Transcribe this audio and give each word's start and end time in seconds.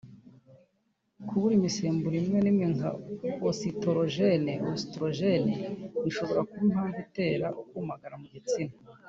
Kubura 1.27 1.53
imisemburo 1.59 2.15
imwe 2.21 2.39
n’imwe 2.41 2.65
nka 2.75 2.89
Ositorojene 3.49 4.53
(oestrogènes) 4.71 5.61
bishobora 6.03 6.39
kuba 6.49 6.61
impamvu 6.65 6.97
itera 7.05 7.47
ukumagara 7.61 8.15
mu 8.21 8.27
gitsina 8.35 8.73